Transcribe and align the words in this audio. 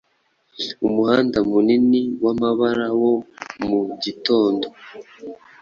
Umuhanda 0.87 1.37
munini 1.49 2.01
wamabara 2.23 2.87
wo 3.01 3.13
mu 3.67 3.79
gitondo 4.03 4.67